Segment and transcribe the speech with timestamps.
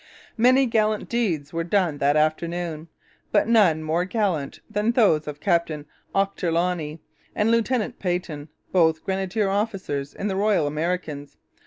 [0.35, 2.87] Many gallant deeds were done that afternoon;
[3.31, 5.85] but none more gallant than those of Captain
[6.15, 6.97] Ochterloney
[7.35, 11.37] and Lieutenant Peyton, both grenadier officers in the Royal Americans.